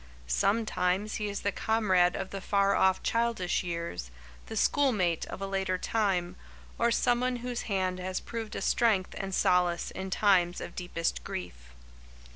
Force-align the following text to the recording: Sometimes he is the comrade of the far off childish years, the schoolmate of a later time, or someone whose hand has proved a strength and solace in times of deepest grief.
Sometimes 0.25 1.17
he 1.17 1.29
is 1.29 1.41
the 1.41 1.51
comrade 1.51 2.15
of 2.15 2.31
the 2.31 2.41
far 2.41 2.73
off 2.75 3.03
childish 3.03 3.61
years, 3.63 4.09
the 4.47 4.57
schoolmate 4.57 5.27
of 5.27 5.43
a 5.43 5.45
later 5.45 5.77
time, 5.77 6.37
or 6.79 6.89
someone 6.89 7.35
whose 7.35 7.61
hand 7.69 7.99
has 7.99 8.19
proved 8.19 8.55
a 8.55 8.63
strength 8.63 9.13
and 9.15 9.31
solace 9.35 9.91
in 9.91 10.09
times 10.09 10.59
of 10.59 10.75
deepest 10.75 11.23
grief. 11.23 11.75